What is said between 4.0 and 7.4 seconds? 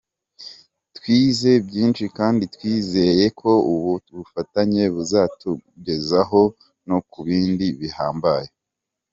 bufatanye buzatugeza no ku